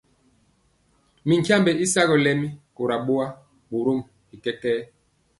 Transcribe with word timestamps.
Mi 1.27 1.35
tyiambe 1.45 1.71
y 1.83 1.85
sagɔ 1.93 2.15
lɛmi 2.25 2.47
kora 2.75 2.97
boa, 3.05 3.25
borom 3.69 3.99
bi 4.29 4.35
kɛkɛɛ. 4.43 4.79